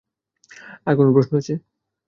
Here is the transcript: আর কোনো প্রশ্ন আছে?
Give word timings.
আর 0.87 0.93
কোনো 0.95 1.09
প্রশ্ন 1.15 1.33
আছে? 1.41 1.53